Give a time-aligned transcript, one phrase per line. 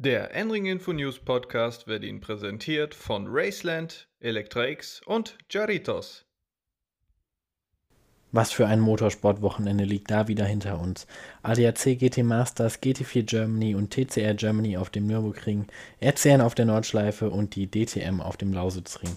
[0.00, 6.24] Der Enring Info News Podcast wird Ihnen präsentiert von Raceland, Electra-X und Jaritos.
[8.30, 11.08] Was für ein Motorsportwochenende liegt da wieder hinter uns.
[11.42, 15.66] ADAC GT Masters, GT4 Germany und TCR Germany auf dem Nürburgring,
[16.00, 19.16] RCN auf der Nordschleife und die DTM auf dem Lausitzring.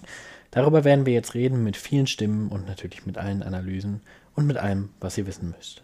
[0.50, 4.02] Darüber werden wir jetzt reden mit vielen Stimmen und natürlich mit allen Analysen
[4.34, 5.84] und mit allem, was ihr wissen müsst.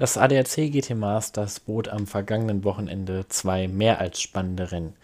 [0.00, 4.94] Das ADAC GT Masters bot am vergangenen Wochenende zwei mehr als spannende Rennen.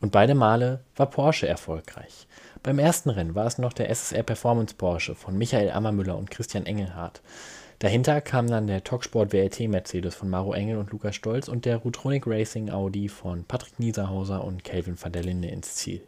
[0.00, 2.26] Und beide Male war Porsche erfolgreich.
[2.62, 6.64] Beim ersten Rennen war es noch der SSR Performance Porsche von Michael Ammermüller und Christian
[6.64, 7.20] Engelhardt.
[7.78, 11.76] Dahinter kamen dann der Talksport WLT Mercedes von Maro Engel und Lukas Stolz und der
[11.76, 16.00] Rutronic Racing Audi von Patrick Nieserhauser und Kelvin van der Linde ins Ziel.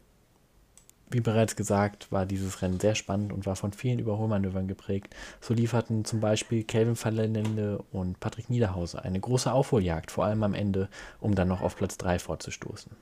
[1.11, 5.15] Wie bereits gesagt, war dieses Rennen sehr spannend und war von vielen Überholmanövern geprägt.
[5.41, 10.55] So lieferten zum Beispiel Kelvin Verlende und Patrick Niederhauser eine große Aufholjagd, vor allem am
[10.55, 10.89] Ende,
[11.19, 12.93] um dann noch auf Platz 3 vorzustoßen.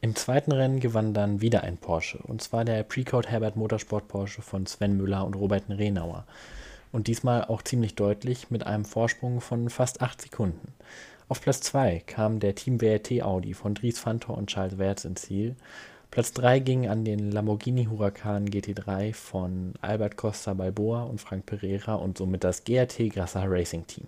[0.00, 4.42] Im zweiten Rennen gewann dann wieder ein Porsche, und zwar der Precode Herbert Motorsport Porsche
[4.42, 6.26] von Sven Müller und Robert Renauer.
[6.90, 10.74] Und diesmal auch ziemlich deutlich mit einem Vorsprung von fast 8 Sekunden.
[11.28, 15.22] Auf Platz 2 kam der Team WRT Audi von Dries Fantor und Charles Wertz ins
[15.22, 15.56] Ziel
[16.14, 21.96] Platz 3 ging an den Lamborghini Huracan GT3 von Albert Costa Balboa und Frank Pereira
[21.96, 24.06] und somit das GRT Grassa Racing Team.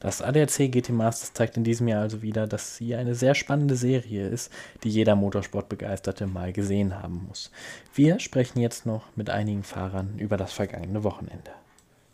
[0.00, 3.76] Das ADAC GT Masters zeigt in diesem Jahr also wieder, dass sie eine sehr spannende
[3.76, 4.50] Serie ist,
[4.82, 7.52] die jeder Motorsportbegeisterte mal gesehen haben muss.
[7.94, 11.52] Wir sprechen jetzt noch mit einigen Fahrern über das vergangene Wochenende.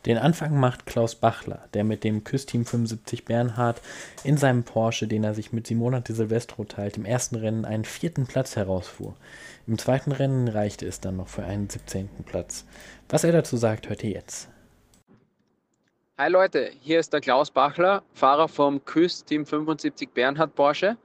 [0.06, 3.82] Den Anfang macht Klaus Bachler, der mit dem Küssteam 75 Bernhard
[4.22, 7.84] in seinem Porsche, den er sich mit Simona de Silvestro teilt, im ersten Rennen einen
[7.84, 9.16] vierten Platz herausfuhr.
[9.66, 12.08] Im zweiten Rennen reichte es dann noch für einen 17.
[12.24, 12.64] Platz.
[13.08, 14.48] Was er dazu sagt, hört ihr jetzt.
[16.16, 20.96] Hi Leute, hier ist der Klaus Bachler, Fahrer vom Küssteam 75 Bernhard Porsche.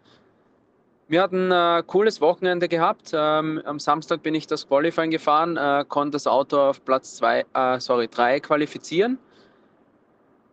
[1.09, 3.11] Wir hatten ein äh, cooles Wochenende gehabt.
[3.13, 7.45] Ähm, am Samstag bin ich das Qualifying gefahren, äh, konnte das Auto auf Platz zwei,
[7.53, 9.19] äh, sorry, drei qualifizieren.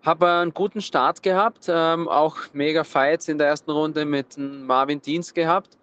[0.02, 5.00] Habe einen guten Start gehabt, ähm, auch mega Fights in der ersten Runde mit Marvin
[5.00, 5.78] Dienst gehabt.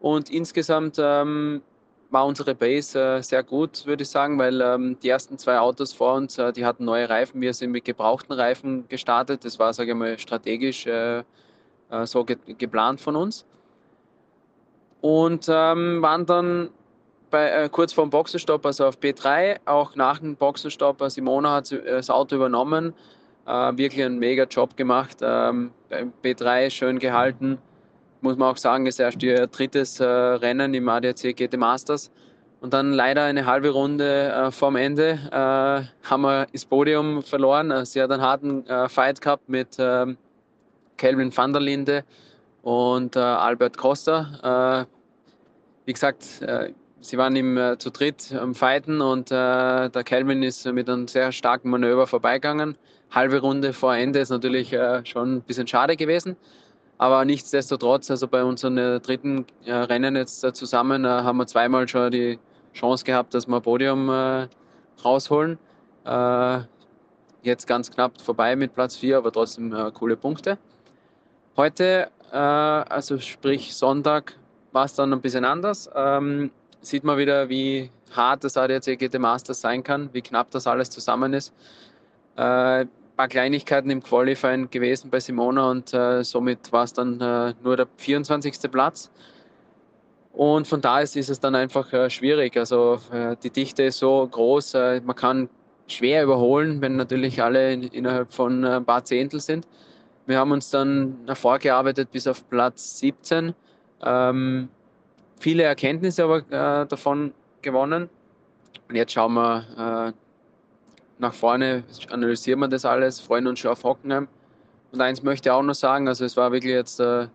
[0.00, 1.62] Und insgesamt ähm,
[2.10, 5.94] war unsere Base äh, sehr gut, würde ich sagen, weil ähm, die ersten zwei Autos
[5.94, 7.40] vor uns, äh, die hatten neue Reifen.
[7.40, 9.46] Wir sind mit gebrauchten Reifen gestartet.
[9.46, 11.22] Das war, sage ich mal, strategisch äh,
[12.04, 13.46] so ge geplant von uns
[15.00, 16.70] und ähm, waren dann
[17.30, 21.00] bei, äh, kurz vor dem Boxenstopp, also auf B3, auch nach dem Boxenstopp.
[21.00, 22.92] Äh, Simona hat äh, das Auto übernommen,
[23.46, 25.18] äh, wirklich einen mega Job gemacht.
[25.22, 25.70] Ähm,
[26.22, 27.58] B3 schön gehalten.
[28.20, 32.10] Muss man auch sagen, ist erst ihr drittes äh, Rennen im ADAC GT Masters.
[32.60, 37.86] Und dann leider eine halbe Runde äh, vorm Ende äh, haben wir das Podium verloren.
[37.86, 40.18] Sie hat einen harten Fight gehabt mit ähm,
[40.98, 42.04] Kelvin van der Linde
[42.62, 44.86] und äh, Albert Costa.
[44.86, 45.00] Äh,
[45.86, 50.42] wie gesagt, äh, sie waren ihm äh, zu dritt am Fighten und äh, der Kelvin
[50.42, 52.76] ist mit einem sehr starken Manöver vorbeigegangen.
[53.10, 56.36] Halbe Runde vor Ende ist natürlich äh, schon ein bisschen schade gewesen.
[56.98, 62.38] Aber nichtsdestotrotz, also bei unseren dritten Rennen jetzt zusammen, haben wir zweimal schon die
[62.74, 64.10] Chance gehabt, dass wir Podium
[65.02, 65.58] rausholen.
[67.40, 70.58] jetzt ganz knapp vorbei mit Platz 4, aber trotzdem coole Punkte.
[71.56, 74.34] Heute äh, also sprich Sonntag,
[74.72, 75.90] war es dann ein bisschen anders.
[75.94, 80.66] Ähm, sieht man wieder, wie hart das ADAC GT Masters sein kann, wie knapp das
[80.66, 81.52] alles zusammen ist.
[82.36, 82.86] Äh,
[83.20, 87.76] paar Kleinigkeiten im Qualifying gewesen bei Simona und äh, somit war es dann äh, nur
[87.76, 88.70] der 24.
[88.72, 89.10] Platz.
[90.32, 92.56] Und von da ist, ist es dann einfach äh, schwierig.
[92.56, 95.50] Also äh, die Dichte ist so groß, äh, man kann
[95.86, 99.66] schwer überholen, wenn natürlich alle in, innerhalb von ein paar Zehntel sind.
[100.26, 103.54] Wir haben uns dann vorgearbeitet bis auf Platz 17.
[104.02, 104.68] Ähm,
[105.40, 108.08] viele Erkenntnisse aber äh, davon gewonnen.
[108.88, 109.64] Und jetzt schauen wir
[110.08, 110.12] äh,
[111.18, 114.28] nach vorne, analysieren wir das alles, freuen uns schon auf Hockenheim.
[114.92, 117.28] Und eins möchte ich auch noch sagen, also es war wirklich jetzt äh,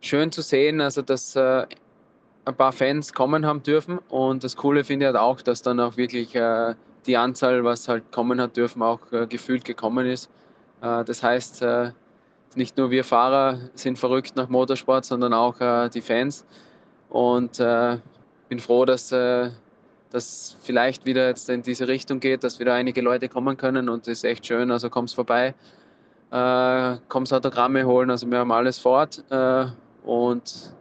[0.00, 1.66] schön zu sehen, also dass äh,
[2.44, 3.98] ein paar Fans kommen haben dürfen.
[4.08, 6.74] Und das Coole finde ich halt auch, dass dann auch wirklich äh,
[7.06, 10.30] die Anzahl, was halt kommen hat dürfen, auch äh, gefühlt gekommen ist.
[10.80, 11.64] das heißt,
[12.56, 16.44] nicht nur wir Fahrer sind verrückt nach Motorsport, sondern auch äh, die Fans.
[17.08, 17.98] Und äh,
[18.48, 19.50] bin froh, dass äh,
[20.10, 24.06] das vielleicht wieder jetzt in diese Richtung geht, dass wieder einige Leute kommen können und
[24.06, 24.70] das ist echt schön.
[24.70, 25.54] Also kommst vorbei,
[26.30, 28.10] äh, kommst Autogramme holen.
[28.10, 29.66] Also wir haben alles fort äh,
[30.04, 30.74] und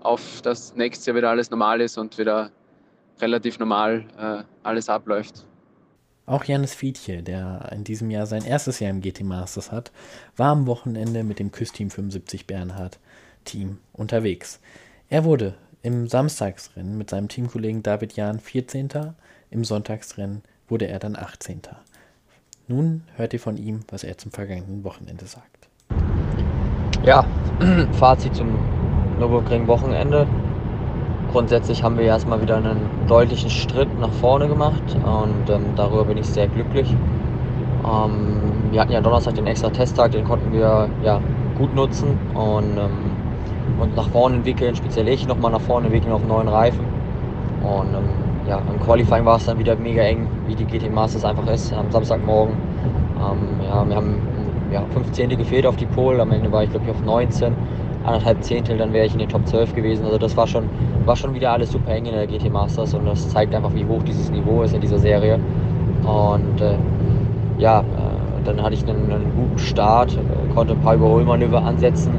[0.00, 2.50] auf das nächste Jahr wieder alles normal ist und wieder
[3.20, 5.44] relativ normal äh, alles abläuft.
[6.28, 9.92] Auch Janis Fiedje, der in diesem Jahr sein erstes Jahr im GT Masters hat,
[10.36, 12.98] war am Wochenende mit dem Küssteam 75 Bernhard
[13.46, 14.60] Team unterwegs.
[15.08, 18.90] Er wurde im Samstagsrennen mit seinem Teamkollegen David Jahn 14.
[19.50, 21.62] Im Sonntagsrennen wurde er dann 18.
[22.66, 25.70] Nun hört ihr von ihm, was er zum vergangenen Wochenende sagt.
[27.06, 27.24] Ja,
[27.92, 28.54] Fazit zum
[29.18, 30.28] Nürburgring-Wochenende.
[31.30, 36.16] Grundsätzlich haben wir erstmal wieder einen deutlichen Schritt nach vorne gemacht und ähm, darüber bin
[36.16, 36.94] ich sehr glücklich.
[37.84, 38.40] Ähm,
[38.70, 41.20] wir hatten ja Donnerstag den extra Testtag, den konnten wir ja
[41.58, 46.26] gut nutzen und, ähm, und nach vorne entwickeln, speziell ich nochmal nach vorne entwickeln auf
[46.26, 46.86] neuen Reifen.
[47.62, 48.08] Und ähm,
[48.48, 51.74] ja, im Qualifying war es dann wieder mega eng, wie die GT Masters einfach ist,
[51.74, 52.54] am Samstagmorgen.
[53.16, 54.22] Ähm, ja, wir haben
[54.72, 57.52] ja, fünf Zehntel gefehlt auf die Pole, am Ende war ich glaube ich auf 19,
[58.08, 60.04] anderthalb Zehntel, dann wäre ich in den Top 12 gewesen.
[60.04, 60.64] Also das war schon,
[61.04, 63.84] war schon wieder alles super eng in der GT Masters und das zeigt einfach, wie
[63.84, 65.38] hoch dieses Niveau ist in dieser Serie.
[66.02, 66.76] Und äh,
[67.58, 67.84] ja, äh,
[68.44, 72.12] dann hatte ich einen, einen guten Start, äh, konnte ein paar Überholmanöver ansetzen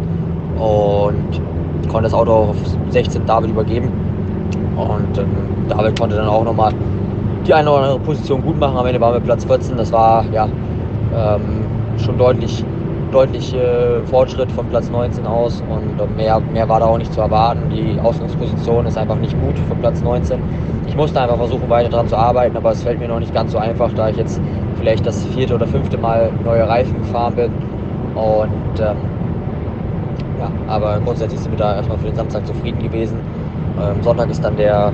[0.57, 1.41] und
[1.87, 2.55] konnte das Auto auf
[2.89, 3.91] 16 David übergeben.
[4.75, 5.27] Und ähm,
[5.67, 6.73] David konnte dann auch nochmal
[7.45, 8.77] die eine oder andere Position gut machen.
[8.77, 9.77] Am Ende waren wir Platz 14.
[9.77, 10.47] Das war ja
[11.15, 11.65] ähm,
[11.97, 12.63] schon deutlich,
[13.11, 17.21] deutlich äh, Fortschritt von Platz 19 aus und mehr, mehr war da auch nicht zu
[17.21, 17.69] erwarten.
[17.69, 20.39] Die Ausgangsposition ist einfach nicht gut von Platz 19.
[20.87, 23.51] Ich musste einfach versuchen, weiter daran zu arbeiten, aber es fällt mir noch nicht ganz
[23.51, 24.41] so einfach, da ich jetzt
[24.79, 27.51] vielleicht das vierte oder fünfte Mal neue Reifen gefahren bin.
[28.15, 28.97] Und ähm,
[30.39, 33.19] ja, aber grundsätzlich sind wir da erstmal für den Samstag zufrieden gewesen.
[33.79, 34.91] Ähm, Sonntag ist dann der,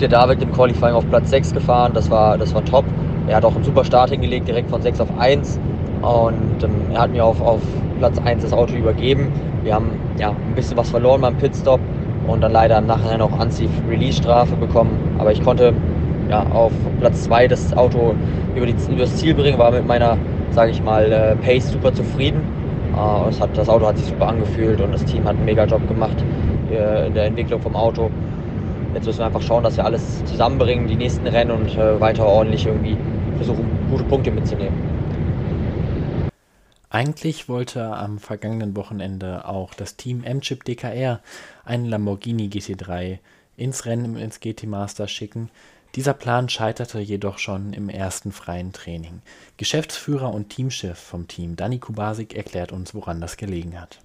[0.00, 1.92] der David im Qualifying auf Platz 6 gefahren.
[1.94, 2.84] Das war, das war top.
[3.28, 5.60] Er hat auch einen super Start hingelegt, direkt von 6 auf 1.
[6.06, 7.60] Und ähm, er hat mir auf, auf
[7.98, 9.32] Platz 1 das Auto übergeben.
[9.64, 11.80] Wir haben ja, ein bisschen was verloren beim Pitstop
[12.28, 15.16] und dann leider im Nachhinein auch Anzieh-Release-Strafe bekommen.
[15.18, 15.72] Aber ich konnte
[16.30, 16.70] ja, auf
[17.00, 18.14] Platz 2 das Auto
[18.54, 20.16] über, die, über das Ziel bringen, war mit meiner,
[20.50, 22.40] sage ich mal, äh, Pace super zufrieden.
[22.92, 25.64] Äh, das, hat, das Auto hat sich super angefühlt und das Team hat einen mega
[25.64, 26.16] Job gemacht
[26.70, 28.10] äh, in der Entwicklung vom Auto.
[28.94, 32.64] Jetzt müssen wir einfach schauen, dass wir alles zusammenbringen, die nächsten Rennen und weiter ordentlich
[32.64, 32.96] irgendwie
[33.36, 34.95] versuchen, gute Punkte mitzunehmen.
[36.96, 41.20] Eigentlich wollte am vergangenen Wochenende auch das Team M-Chip DKR
[41.62, 43.18] einen Lamborghini GT3
[43.58, 45.50] ins Rennen ins GT Master schicken.
[45.94, 49.20] Dieser Plan scheiterte jedoch schon im ersten freien Training.
[49.58, 53.98] Geschäftsführer und Teamchef vom Team Dani Kubasik erklärt uns, woran das gelegen hat.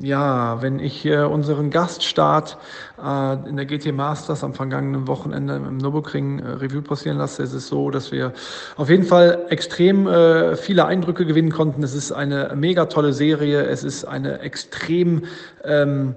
[0.00, 2.56] Ja, wenn ich äh, unseren Gaststart
[3.02, 7.52] äh, in der GT Masters am vergangenen Wochenende im Nürburgring äh, Review passieren lasse, ist
[7.52, 8.32] es so, dass wir
[8.76, 11.82] auf jeden Fall extrem äh, viele Eindrücke gewinnen konnten.
[11.82, 13.64] Es ist eine mega tolle Serie.
[13.64, 15.24] Es ist eine extrem,
[15.64, 16.14] ähm,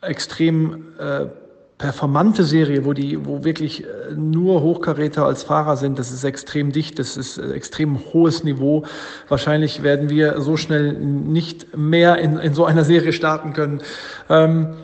[0.00, 1.26] extrem äh,
[1.80, 5.98] performante Serie, wo die, wo wirklich äh, nur Hochkaräter als Fahrer sind.
[5.98, 8.84] Das ist extrem dicht, das ist äh, extrem hohes Niveau.
[9.28, 13.80] Wahrscheinlich werden wir so schnell nicht mehr in, in so einer Serie starten können.
[14.28, 14.74] Ähm,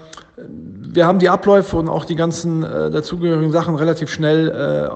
[0.96, 4.90] wir haben die Abläufe und auch die ganzen äh, dazugehörigen Sachen relativ schnell äh,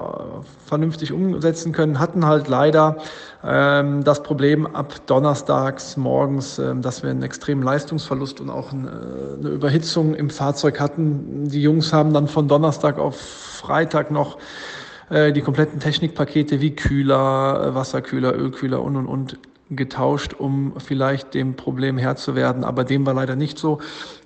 [0.65, 2.97] vernünftig umsetzen können, hatten halt leider
[3.43, 8.87] ähm, das Problem ab donnerstags morgens, äh, dass wir einen extremen Leistungsverlust und auch ein,
[8.87, 8.89] äh,
[9.39, 11.47] eine Überhitzung im Fahrzeug hatten.
[11.47, 14.39] Die Jungs haben dann von Donnerstag auf Freitag noch
[15.09, 19.37] äh, die kompletten Technikpakete wie Kühler, äh, Wasserkühler, Ölkühler und und und
[19.71, 22.63] getauscht, um vielleicht dem Problem Herr zu werden.
[22.63, 23.79] Aber dem war leider nicht so.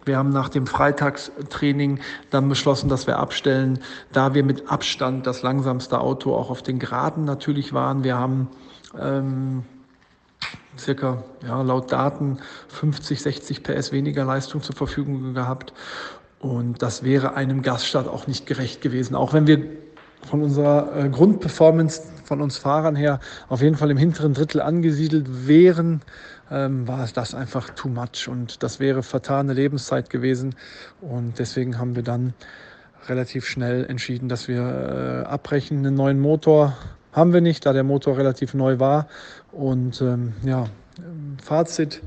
[0.05, 3.79] Wir haben nach dem Freitagstraining dann beschlossen, dass wir abstellen,
[4.11, 8.03] da wir mit Abstand das langsamste Auto auch auf den Geraden natürlich waren.
[8.03, 8.47] Wir haben
[8.99, 9.63] ähm,
[10.77, 15.73] circa ja, laut Daten 50, 60 PS weniger Leistung zur Verfügung gehabt.
[16.39, 19.15] Und das wäre einem Gaststart auch nicht gerecht gewesen.
[19.15, 19.65] Auch wenn wir
[20.29, 25.47] von unserer äh, Grundperformance von uns Fahrern her auf jeden Fall im hinteren Drittel angesiedelt
[25.47, 26.01] wären,
[26.51, 30.55] ähm, war das einfach too much und das wäre vertane Lebenszeit gewesen.
[31.01, 32.33] Und deswegen haben wir dann
[33.07, 35.79] relativ schnell entschieden, dass wir äh, abbrechen.
[35.79, 36.77] Einen neuen Motor
[37.11, 39.07] haben wir nicht, da der Motor relativ neu war.
[39.51, 40.65] Und ähm, ja,
[41.43, 42.01] Fazit,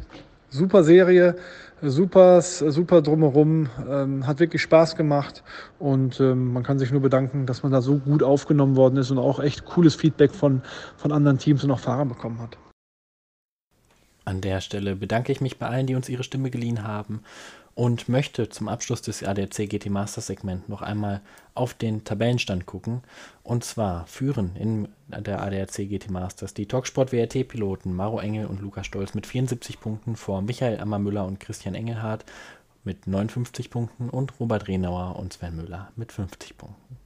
[0.50, 1.36] super Serie
[1.82, 5.42] super, super drumherum, ähm, hat wirklich Spaß gemacht
[5.78, 9.10] und ähm, man kann sich nur bedanken, dass man da so gut aufgenommen worden ist
[9.10, 10.62] und auch echt cooles Feedback von,
[10.96, 12.58] von anderen Teams und auch Fahrern bekommen hat.
[14.28, 17.22] An der Stelle bedanke ich mich bei allen, die uns ihre Stimme geliehen haben
[17.74, 21.22] und möchte zum Abschluss des ADAC GT Master Segment noch einmal
[21.54, 23.00] auf den Tabellenstand gucken.
[23.42, 28.60] Und zwar führen in der ADAC GT Masters die Talksport WRT Piloten Maro Engel und
[28.60, 32.26] Lukas Stolz mit 74 Punkten vor Michael Ammermüller und Christian Engelhardt
[32.84, 36.98] mit 59 Punkten und Robert Renauer und Sven Müller mit 50 Punkten.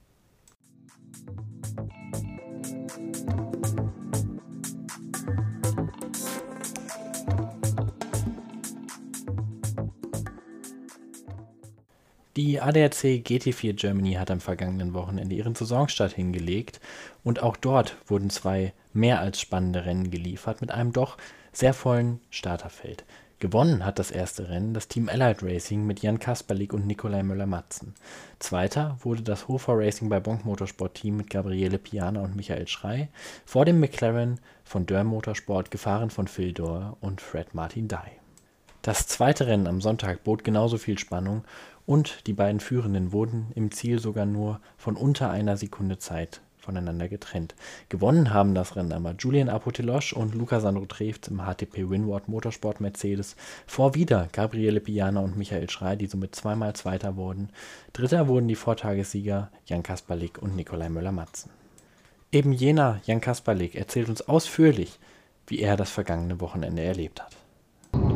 [12.35, 16.79] Die ADAC GT4 Germany hat am vergangenen Wochenende ihren Saisonstart hingelegt
[17.23, 21.17] und auch dort wurden zwei mehr als spannende Rennen geliefert mit einem doch
[21.51, 23.05] sehr vollen Starterfeld.
[23.37, 27.93] Gewonnen hat das erste Rennen das Team Allied Racing mit Jan Kasperlik und Nikolai Müller-Matzen.
[28.39, 33.09] Zweiter wurde das Hofer Racing bei Bonk Motorsport Team mit Gabriele Piana und Michael Schrei
[33.45, 38.23] vor dem McLaren von Dörr Motorsport gefahren von Phil Doer und Fred Martin Dye.
[38.83, 41.45] Das zweite Rennen am Sonntag bot genauso viel Spannung
[41.85, 47.09] und die beiden Führenden wurden im Ziel sogar nur von unter einer Sekunde Zeit voneinander
[47.09, 47.55] getrennt.
[47.89, 52.79] Gewonnen haben das Rennen aber Julian Apotelosch und Luca Sandro Trefz im HTP Winward Motorsport
[52.79, 53.35] Mercedes
[53.67, 57.49] vor wieder Gabriele Piana und Michael Schrei, die somit zweimal Zweiter wurden.
[57.91, 61.51] Dritter wurden die Vortagessieger Jan Kasperlik und Nikolai Müller-Matzen.
[62.31, 64.99] Eben jener Jan Kasperlik erzählt uns ausführlich,
[65.47, 67.35] wie er das vergangene Wochenende erlebt hat.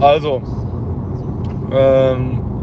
[0.02, 0.42] Also,
[1.72, 2.57] ähm,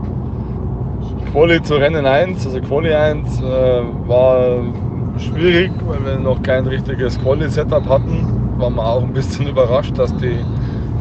[1.35, 4.63] Quali zu Rennen 1, also Quali 1 äh, war
[5.19, 8.55] schwierig, weil wir noch kein richtiges Quali-Setup hatten.
[8.59, 10.39] Waren wir auch ein bisschen überrascht, dass die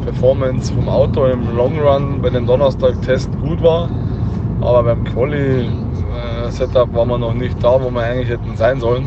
[0.04, 3.88] Performance vom Auto im Long Run bei dem Donnerstag-Test gut war.
[4.60, 9.06] Aber beim Quali-Setup waren wir noch nicht da, wo wir eigentlich hätten sein sollen.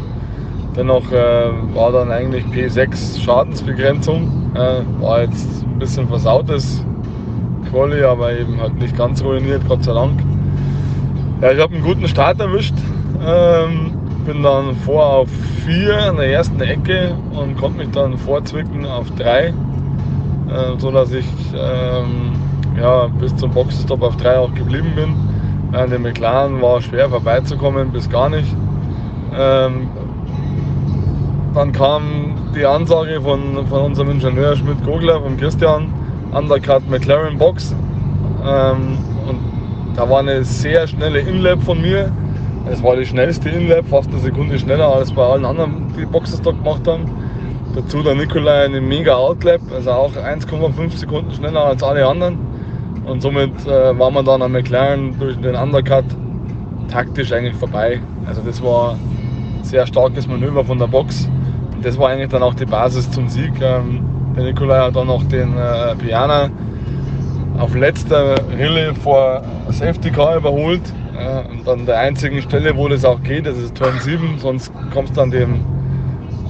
[0.78, 4.54] Dennoch äh, war dann eigentlich P6 Schadensbegrenzung.
[4.56, 6.86] Äh, war jetzt ein bisschen versautes
[7.70, 10.22] Quali, aber eben halt nicht ganz ruiniert, Gott sei Dank.
[11.40, 12.74] Ja, ich habe einen guten Start erwischt.
[13.24, 13.92] Ähm,
[14.26, 15.30] bin dann vor auf
[15.68, 19.54] 4 an der ersten Ecke und konnte mich dann vorzwicken auf 3, äh,
[20.80, 22.34] so dass ich ähm,
[22.82, 25.16] ja, bis zum Boxenstopp auf 3 auch geblieben bin.
[25.80, 28.56] An dem McLaren war schwer vorbeizukommen, bis gar nicht.
[29.38, 29.90] Ähm,
[31.54, 35.94] dann kam die Ansage von, von unserem Ingenieur Schmidt-Kogler, von Christian,
[36.32, 37.76] Undercut McLaren Box.
[38.44, 38.98] Ähm,
[39.98, 42.12] da war eine sehr schnelle Inlap von mir.
[42.72, 46.40] Es war die schnellste Inlap, fast eine Sekunde schneller als bei allen anderen, die Boxes
[46.44, 47.06] da gemacht haben.
[47.74, 52.38] Dazu der Nikolai eine mega Outlap, also auch 1,5 Sekunden schneller als alle anderen.
[53.08, 56.06] Und somit äh, war man dann am McLaren durch den Undercut
[56.90, 58.00] taktisch eigentlich vorbei.
[58.28, 61.28] Also das war ein sehr starkes Manöver von der Box.
[61.76, 63.54] Und das war eigentlich dann auch die Basis zum Sieg.
[63.62, 66.52] Ähm, der Nikolai hat dann noch den äh, Piana
[67.58, 70.82] auf letzter Rille vor Safety Car überholt.
[71.18, 74.72] Äh, und an der einzigen Stelle, wo das auch geht, das ist Turn 7, sonst
[74.94, 75.66] kommst du an, dem,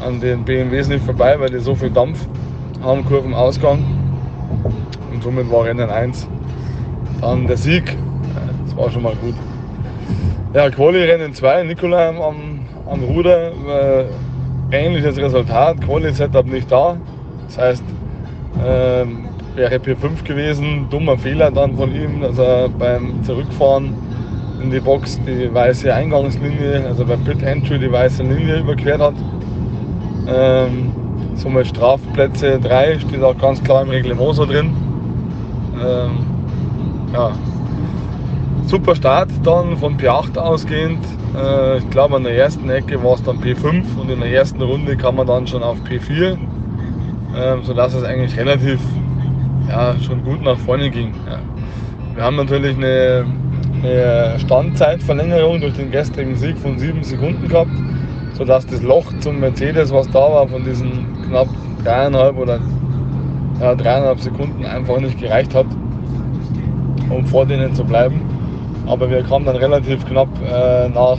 [0.05, 2.25] an den BMWs nicht vorbei, weil die so viel Dampf
[2.83, 3.83] haben, Kurvenausgang.
[5.11, 6.27] Und somit war Rennen 1
[7.21, 7.97] dann der Sieg.
[8.65, 9.35] Das war schon mal gut.
[10.53, 13.51] Ja, Quali Rennen 2, Nikolai am, am Ruder.
[13.51, 14.05] Äh,
[14.71, 16.97] ähnliches Resultat, Quali-Setup nicht da.
[17.47, 17.83] Das heißt,
[18.65, 19.26] ähm,
[19.57, 20.87] wäre P5 gewesen.
[20.89, 23.93] Dummer Fehler dann von ihm, dass er beim Zurückfahren
[24.61, 29.15] in die Box die weiße Eingangslinie, also bei Pit Entry die weiße Linie überquert hat.
[30.27, 30.91] Ähm,
[31.35, 34.71] somit Strafplätze 3 steht auch ganz klar im Reglement so drin.
[35.83, 36.11] Ähm,
[37.13, 37.31] ja.
[38.65, 40.99] Super Start dann von P8 ausgehend.
[41.35, 44.61] Äh, ich glaube an der ersten Ecke war es dann P5 und in der ersten
[44.61, 46.37] Runde kam man dann schon auf P4,
[47.35, 48.79] ähm, sodass es eigentlich relativ
[49.69, 51.13] ja, schon gut nach vorne ging.
[51.25, 51.39] Ja.
[52.15, 53.25] Wir haben natürlich eine,
[53.83, 57.71] eine Standzeitverlängerung durch den gestrigen Sieg von sieben Sekunden gehabt,
[58.33, 60.89] sodass das Loch zum Mercedes, was da war, von diesen
[61.27, 61.47] knapp
[61.83, 62.59] dreieinhalb oder
[63.61, 65.67] ja, dreieinhalb Sekunden einfach nicht gereicht hat,
[67.09, 68.21] um vor denen zu bleiben.
[68.87, 71.17] Aber wir kamen dann relativ knapp äh, nach,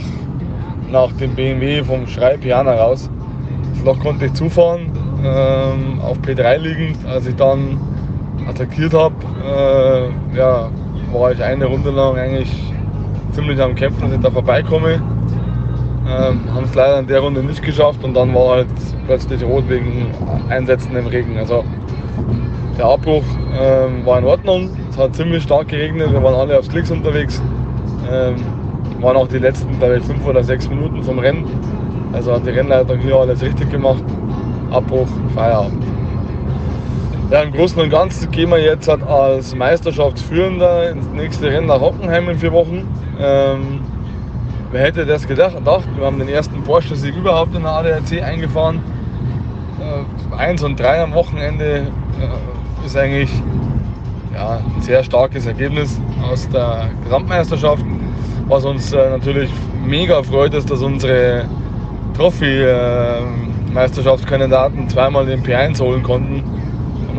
[0.91, 3.09] nach dem BMW vom Schrei Piana raus.
[3.75, 4.91] Das Loch konnte ich zufahren,
[5.23, 7.77] ähm, auf P3 liegend, als ich dann
[8.47, 9.15] attackiert habe,
[9.45, 10.69] äh, ja,
[11.11, 12.51] war ich eine Runde lang eigentlich
[13.31, 15.01] ziemlich am Kämpfen, dass ich da vorbeikomme.
[16.07, 18.67] Ähm, haben es leider in der Runde nicht geschafft und dann war halt
[19.05, 20.07] plötzlich rot wegen
[20.49, 21.37] Einsätzen im Regen.
[21.37, 21.63] Also
[22.77, 23.23] der Abbruch
[23.59, 24.69] ähm, war in Ordnung.
[24.89, 27.41] Es hat ziemlich stark geregnet, wir waren alle auf Klicks unterwegs.
[28.11, 28.37] Ähm,
[29.01, 31.45] waren auch die letzten, ich, fünf oder sechs Minuten vom Rennen.
[32.13, 34.03] Also hat die Rennleitung hier alles richtig gemacht.
[34.71, 35.83] Abbruch, Feierabend.
[37.31, 41.79] Ja, Im Großen und Ganzen gehen wir jetzt halt als Meisterschaftsführender ins nächste Rennen nach
[41.79, 42.87] Hockenheim in vier Wochen.
[43.21, 43.81] Ähm,
[44.71, 45.55] wer hätte das gedacht?
[45.63, 48.81] Wir haben den ersten Porsche-Sieg überhaupt in der ADAC eingefahren.
[49.79, 50.05] Äh,
[50.37, 52.29] eins und drei am Wochenende äh,
[52.83, 53.29] ist eigentlich
[54.33, 57.85] ja, ein sehr starkes Ergebnis aus der Gesamtmeisterschaft.
[58.47, 59.51] Was uns äh, natürlich
[59.85, 61.45] mega freut, ist, dass unsere
[62.17, 66.43] Trophy-Meisterschaftskandidaten zweimal den P1 holen konnten.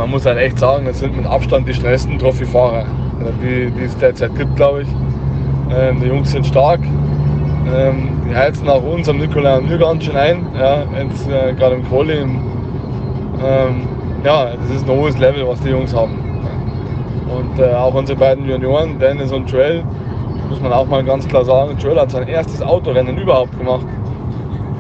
[0.00, 2.87] Man muss halt echt sagen, das sind mit Abstand die stressten Trophy-Fahrer,
[3.42, 4.88] die, die es derzeit gibt, glaube ich.
[5.76, 6.80] Ähm, die Jungs sind stark.
[7.71, 10.47] Ähm, die heizen auch uns am Nikolai und mir ganz schön ein.
[10.59, 12.14] Ja, äh, gerade im Quali.
[12.14, 12.30] ähm,
[14.25, 16.19] ja, das ist ein hohes Level, was die Jungs haben.
[17.28, 19.85] Und äh, auch unsere beiden Junioren, Dennis und Joel,
[20.49, 23.85] muss man auch mal ganz klar sagen, Joel hat sein erstes Autorennen überhaupt gemacht.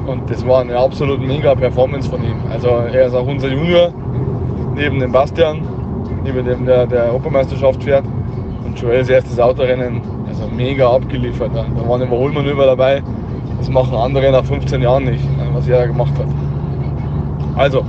[0.06, 2.36] Und das war eine absolut mega Performance von ihm.
[2.50, 3.92] Also er ist auch unser Junior,
[4.80, 5.60] neben dem Bastian,
[6.24, 8.04] neben dem der, der Europameisterschaft fährt.
[8.64, 11.50] Und Joels erstes Autorennen, also mega abgeliefert.
[11.54, 13.02] Da waren Überholmanöver dabei.
[13.58, 15.22] Das machen andere nach 15 Jahren nicht,
[15.52, 16.26] was er gemacht hat.
[17.56, 17.84] Also,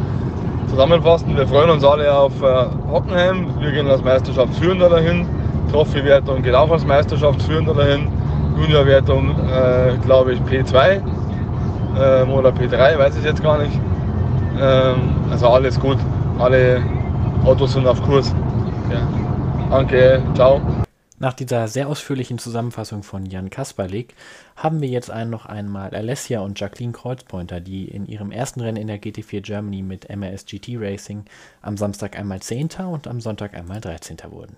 [0.67, 3.47] zusammenfassend, wir freuen uns alle auf äh, Hockenheim.
[3.59, 5.25] Wir gehen als Meisterschaftsführender dahin.
[5.71, 8.07] Trophy-Wertung geht auch als Meisterschaftsführender dahin.
[8.59, 10.99] Junior-Wertung, äh, glaube ich, P2
[11.97, 13.79] ähm, oder P3, weiß ich jetzt gar nicht.
[14.59, 14.95] Ähm,
[15.31, 15.97] also alles gut.
[16.41, 16.83] Alle
[17.45, 18.33] Autos sind auf Kurs.
[18.89, 19.07] Ja.
[19.69, 20.59] Danke, ciao.
[21.19, 24.15] Nach dieser sehr ausführlichen Zusammenfassung von Jan Kasperlik
[24.55, 28.77] haben wir jetzt ein, noch einmal Alessia und Jacqueline Kreuzpointer, die in ihrem ersten Rennen
[28.77, 31.25] in der GT4 Germany mit MRS GT Racing
[31.61, 32.69] am Samstag einmal 10.
[32.91, 34.17] und am Sonntag einmal 13.
[34.31, 34.57] wurden.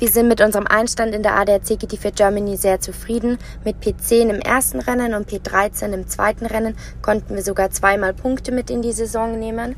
[0.00, 3.38] Wir sind mit unserem Einstand in der ADAC GT4 Germany sehr zufrieden.
[3.64, 8.50] Mit P10 im ersten Rennen und P13 im zweiten Rennen konnten wir sogar zweimal Punkte
[8.50, 9.76] mit in die Saison nehmen.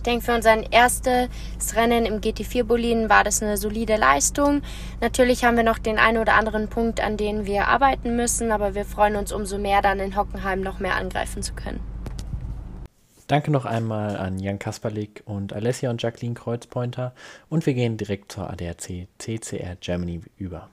[0.00, 1.28] Ich denke, für unser erstes
[1.76, 4.62] Rennen im GT4 Boliden war das eine solide Leistung.
[5.02, 8.74] Natürlich haben wir noch den einen oder anderen Punkt, an dem wir arbeiten müssen, aber
[8.74, 11.80] wir freuen uns umso mehr, dann in Hockenheim noch mehr angreifen zu können.
[13.26, 17.12] Danke noch einmal an Jan Kasperlik und Alessia und Jacqueline Kreuzpointer
[17.50, 20.70] und wir gehen direkt zur ADAC TCR Germany über.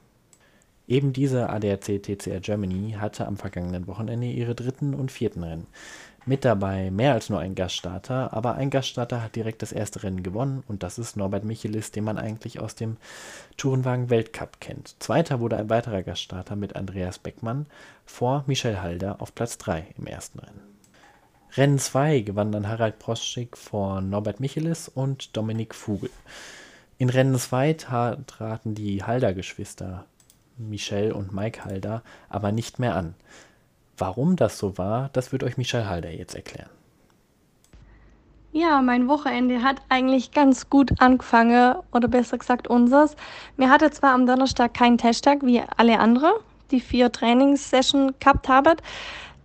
[0.88, 5.68] Eben diese ADAC TCR Germany hatte am vergangenen Wochenende ihre dritten und vierten Rennen.
[6.28, 10.24] Mit dabei mehr als nur ein Gaststarter, aber ein Gaststarter hat direkt das erste Rennen
[10.24, 12.98] gewonnen und das ist Norbert Michelis, den man eigentlich aus dem
[13.56, 14.98] Tourenwagen Weltcup kennt.
[15.00, 17.66] Zweiter wurde ein weiterer Gaststarter mit Andreas Beckmann
[18.06, 20.60] vor Michel Halder auf Platz 3 im ersten Rennen.
[21.56, 26.10] Rennen 2 gewann dann Harald Proschick vor Norbert Michelis und Dominik Vogel.
[26.98, 27.72] In Rennen 2
[28.28, 30.04] traten die Halder-Geschwister
[30.58, 33.16] Michel und Mike Halder aber nicht mehr an.
[33.98, 36.70] Warum das so war, das wird euch Michelle Halder jetzt erklären.
[38.54, 43.16] Ja, mein Wochenende hat eigentlich ganz gut angefangen, oder besser gesagt unseres.
[43.56, 46.32] Mir hatte zwar am Donnerstag keinen Testtag wie alle anderen,
[46.72, 48.78] die vier Trainingssession gehabt haben.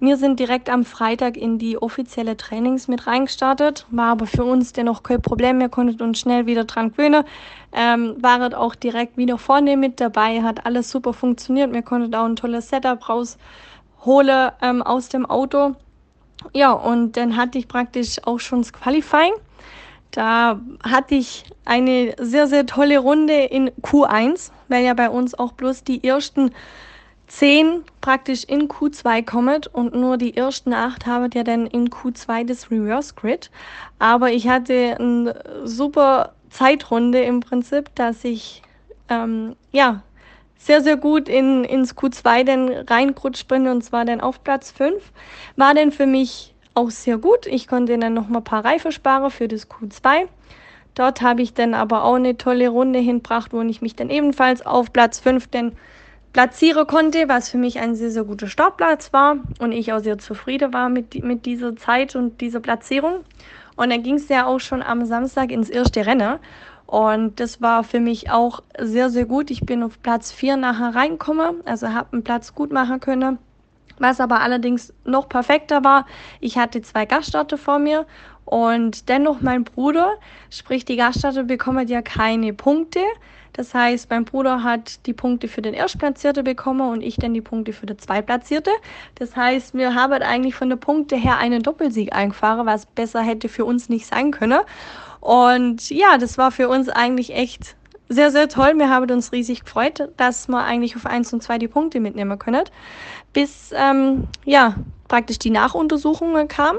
[0.00, 4.72] Wir sind direkt am Freitag in die offizielle Trainings mit reingestartet, war aber für uns
[4.72, 5.60] dennoch kein Problem.
[5.60, 7.24] Wir konnten uns schnell wieder dran gewöhnen,
[7.72, 11.72] ähm, waren auch direkt wieder vorne mit dabei, hat alles super funktioniert.
[11.72, 13.38] Wir konnten auch ein tolles Setup raus
[14.04, 15.74] hole ähm, aus dem Auto.
[16.52, 19.32] Ja, und dann hatte ich praktisch auch schon das Qualifying.
[20.10, 25.52] Da hatte ich eine sehr, sehr tolle Runde in Q1, weil ja bei uns auch
[25.52, 26.50] bloß die ersten
[27.28, 32.44] zehn praktisch in Q2 kommen und nur die ersten acht haben ja dann in Q2
[32.44, 33.50] das Reverse Grid.
[33.98, 35.34] Aber ich hatte eine
[35.64, 38.60] super Zeitrunde im Prinzip, dass ich
[39.08, 40.02] ähm, ja
[40.62, 45.02] sehr, sehr gut in, ins Q2 dann reingerutscht bin und zwar dann auf Platz 5.
[45.56, 47.46] War dann für mich auch sehr gut.
[47.46, 50.28] Ich konnte dann noch mal ein paar Reife sparen für das Q2.
[50.94, 54.64] Dort habe ich dann aber auch eine tolle Runde hinbracht, wo ich mich dann ebenfalls
[54.64, 55.72] auf Platz 5 dann
[56.32, 60.18] platzieren konnte, was für mich ein sehr, sehr guter Startplatz war und ich auch sehr
[60.18, 63.24] zufrieden war mit, mit dieser Zeit und dieser Platzierung.
[63.76, 66.38] Und dann ging es ja auch schon am Samstag ins erste Rennen.
[66.86, 69.50] Und das war für mich auch sehr, sehr gut.
[69.50, 73.38] Ich bin auf Platz 4 nachher reingekommen, also habe einen Platz gut machen können.
[73.98, 76.06] Was aber allerdings noch perfekter war,
[76.40, 78.06] ich hatte zwei Gaststarter vor mir
[78.44, 80.14] und dennoch mein Bruder,
[80.50, 83.00] sprich die Gaststarter bekommen ja keine Punkte.
[83.52, 87.42] Das heißt, mein Bruder hat die Punkte für den Erstplatzierte bekommen und ich dann die
[87.42, 88.70] Punkte für den Zweitplatzierte.
[89.16, 93.48] Das heißt, wir haben eigentlich von der Punkte her einen Doppelsieg eingefahren, was besser hätte
[93.48, 94.60] für uns nicht sein können.
[95.20, 97.76] Und ja, das war für uns eigentlich echt
[98.08, 98.74] sehr, sehr toll.
[98.76, 102.38] Wir haben uns riesig gefreut, dass wir eigentlich auf 1 und 2 die Punkte mitnehmen
[102.38, 102.64] können.
[103.32, 104.76] Bis ähm, ja,
[105.08, 106.78] praktisch die Nachuntersuchungen kamen.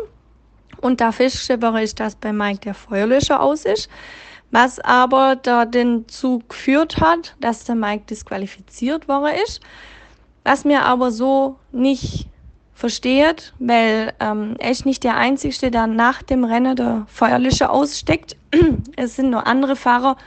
[0.82, 3.90] Und da festgestellt ist, dass bei Mike der Feuerlöscher aus ist.
[4.54, 9.62] Was aber da dazu geführt hat, dass der Mike disqualifiziert worden ist.
[10.44, 12.28] Was mir aber so nicht
[12.76, 18.38] versteht, weil ähm, er ist nicht der Einzige, der nach dem Rennen der Feuerlöscher aussteckt.
[18.96, 20.18] es sind nur andere Fahrer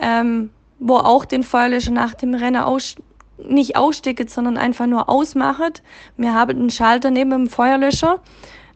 [0.00, 2.96] ähm, wo auch den Feuerlöscher nach dem Rennen aus,
[3.38, 5.82] nicht aussteckt, sondern einfach nur ausmacht.
[6.16, 8.20] Wir haben einen Schalter neben dem Feuerlöscher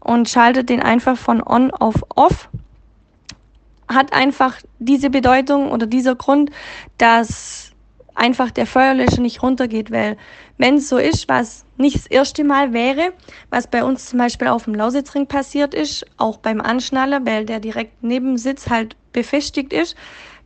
[0.01, 2.49] und schaltet den einfach von on auf off.
[3.95, 6.51] Hat einfach diese Bedeutung oder dieser Grund,
[6.99, 7.73] dass
[8.15, 10.17] einfach der Feuerlöscher nicht runtergeht, weil
[10.57, 13.13] wenn es so ist, was nicht das erste Mal wäre,
[13.51, 17.61] was bei uns zum Beispiel auf dem Lausitzring passiert ist, auch beim Anschnallen, weil der
[17.61, 19.97] direkt neben dem Sitz halt befestigt ist,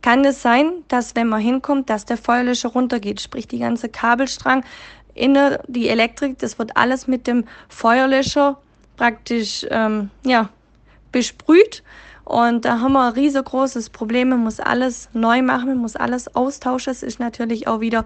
[0.01, 4.63] kann es sein, dass wenn man hinkommt, dass der Feuerlöscher runtergeht, sprich die ganze Kabelstrang,
[5.13, 8.59] inne die Elektrik, das wird alles mit dem Feuerlöscher
[8.95, 10.49] praktisch ähm, ja,
[11.11, 11.83] besprüht.
[12.29, 14.29] Und da haben wir ein riesengroßes Problem.
[14.29, 16.91] Man muss alles neu machen, man muss alles austauschen.
[16.91, 18.05] Es ist natürlich auch wieder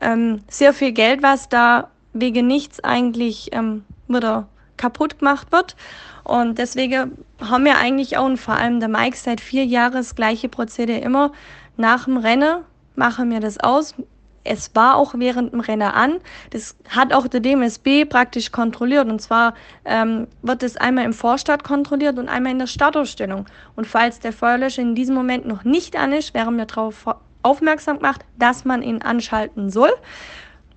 [0.00, 5.74] ähm, sehr viel Geld, was da wegen nichts eigentlich ähm, wieder kaputt gemacht wird.
[6.22, 10.14] Und deswegen haben wir eigentlich auch und vor allem der Mike seit vier Jahren das
[10.14, 11.32] gleiche Prozedere immer.
[11.76, 12.58] Nach dem Rennen
[12.94, 13.96] machen wir das aus.
[14.44, 16.20] Es war auch während dem Rennen an.
[16.50, 19.08] Das hat auch der DMSB praktisch kontrolliert.
[19.08, 19.54] Und zwar
[19.86, 23.46] ähm, wird es einmal im Vorstart kontrolliert und einmal in der Startaufstellung.
[23.74, 27.06] Und falls der Feuerlöscher in diesem Moment noch nicht an ist, wären wir darauf
[27.42, 29.92] aufmerksam gemacht, dass man ihn anschalten soll.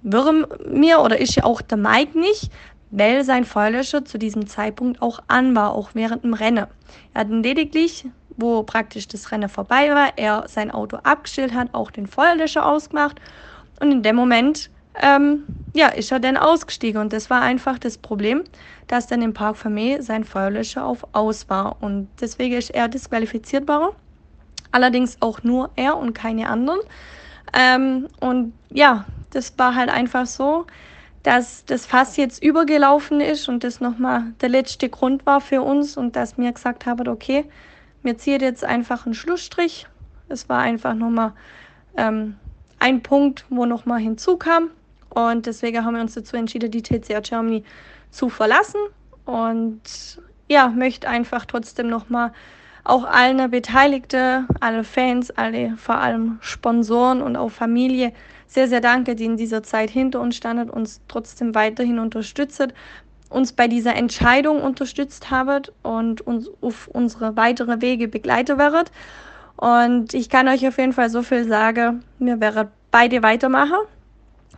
[0.02, 2.50] Würden mir oder ist ja auch der Mike nicht,
[2.92, 6.68] weil sein Feuerlöscher zu diesem Zeitpunkt auch an war, auch während dem Rennen.
[7.14, 8.06] Er hat lediglich,
[8.38, 13.20] wo praktisch das Rennen vorbei war, er sein Auto abgestellt hat, auch den Feuerlöscher ausgemacht
[13.80, 14.70] und in dem Moment
[15.02, 18.44] ähm, ja, ist er dann ausgestiegen und das war einfach das Problem,
[18.88, 23.68] dass dann im Park Vermeer sein Feuerlöscher auf aus war und deswegen ist er disqualifiziert
[23.68, 23.96] worden.
[24.72, 26.80] Allerdings auch nur er und keine anderen.
[27.54, 30.66] Ähm, und ja, das war halt einfach so,
[31.24, 35.98] dass das Fass jetzt übergelaufen ist und das nochmal der letzte Grund war für uns
[35.98, 37.46] und dass wir gesagt haben, okay,
[38.04, 39.88] wir ziehen jetzt einfach einen Schlussstrich.
[40.30, 41.34] Es war einfach nochmal
[41.98, 42.36] ähm,
[42.80, 44.70] ein Punkt, wo nochmal hinzukam
[45.10, 47.64] und deswegen haben wir uns dazu entschieden, die TCR Germany
[48.12, 48.80] zu verlassen
[49.26, 49.82] und
[50.48, 52.32] ja, möchte einfach trotzdem nochmal
[52.84, 58.14] auch allen Beteiligten, alle Fans, alle vor allem Sponsoren und auch Familie
[58.48, 62.70] sehr, sehr danke, die in dieser Zeit hinter uns standen, uns trotzdem weiterhin unterstützt,
[63.30, 68.92] uns bei dieser Entscheidung unterstützt habt und uns auf unsere weitere Wege begleitet werdet.
[69.58, 73.78] Und ich kann euch auf jeden Fall so viel sagen, wir werden beide weitermachen.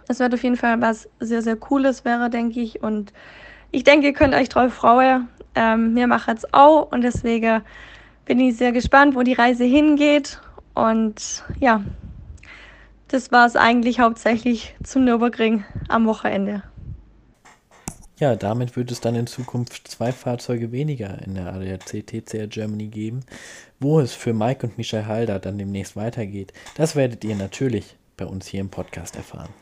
[0.07, 2.83] Es wird auf jeden Fall was sehr, sehr Cooles wäre, denke ich.
[2.83, 3.13] Und
[3.71, 5.29] ich denke, ihr könnt euch drauf freuen.
[5.55, 7.62] Ähm, wir machen es auch und deswegen
[8.25, 10.41] bin ich sehr gespannt, wo die Reise hingeht.
[10.73, 11.81] Und ja,
[13.07, 16.63] das war es eigentlich hauptsächlich zum Nürburgring am Wochenende.
[18.19, 22.88] Ja, damit wird es dann in Zukunft zwei Fahrzeuge weniger in der ADAC TCR Germany
[22.88, 23.21] geben.
[23.81, 28.25] Wo es für Mike und Michael Halder dann demnächst weitergeht, das werdet ihr natürlich bei
[28.25, 29.53] uns hier im Podcast erfahren.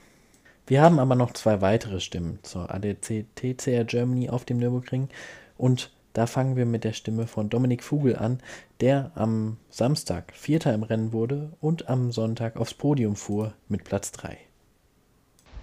[0.66, 5.10] Wir haben aber noch zwei weitere Stimmen zur ADAC TCR Germany auf dem Nürburgring
[5.56, 8.40] und da fangen wir mit der Stimme von Dominik Vogel an,
[8.82, 14.14] der am Samstag Vierter im Rennen wurde und am Sonntag aufs Podium fuhr mit Platz
[14.14, 14.36] 3.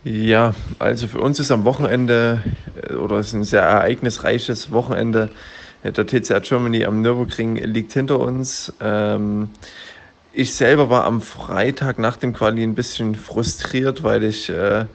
[0.04, 2.44] Ja, also für uns ist am Wochenende
[2.88, 5.30] äh, oder es ist ein sehr ereignisreiches Wochenende.
[5.84, 8.72] Der TCR Germany am Nürburgring liegt hinter uns.
[8.80, 9.50] Ähm,
[10.32, 14.86] ich selber war am Freitag nach dem Quali ein bisschen frustriert, weil ich äh,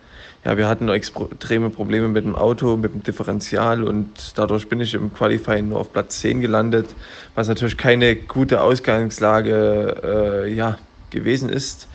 [0.45, 4.93] ja, wir hatten extreme Probleme mit dem Auto, mit dem Differential und dadurch bin ich
[4.93, 6.95] im Qualifying nur auf Platz 10 gelandet,
[7.36, 10.78] was natürlich keine gute Ausgangslage äh, ja,
[11.10, 11.88] gewesen ist.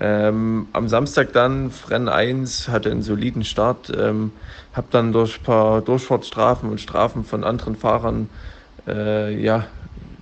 [0.00, 4.32] Ähm, am Samstag dann, Rennen 1, hatte einen soliden Start, ähm,
[4.72, 8.30] habe dann durch ein paar Durchfahrtsstrafen und Strafen von anderen Fahrern
[8.86, 9.66] äh, ja,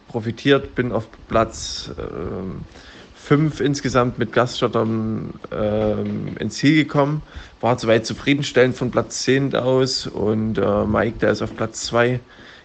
[0.09, 2.03] profitiert, bin auf Platz äh,
[3.13, 7.23] fünf insgesamt mit Gaststartern ähm, ins Ziel gekommen.
[7.61, 12.21] War soweit zufriedenstellend von Platz 10 aus und äh, Mike, der ist auf Platz 2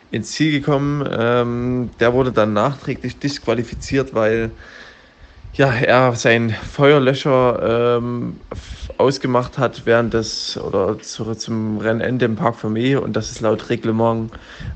[0.10, 1.08] ins Ziel gekommen.
[1.12, 4.52] Ähm, der wurde dann nachträglich disqualifiziert, weil
[5.58, 8.40] ja, er seinen Feuerlöscher ähm,
[8.98, 13.70] ausgemacht hat während des oder zu, zum Rennende im Park Vermeer und das ist laut
[13.70, 14.32] Reglement